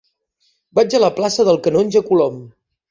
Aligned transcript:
Vaig 0.79 0.95
a 0.95 1.03
la 1.05 1.11
plaça 1.21 1.47
del 1.51 1.63
Canonge 1.69 2.05
Colom. 2.11 2.45